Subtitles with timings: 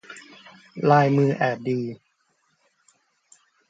[0.91, 1.79] ลายมือแอบดี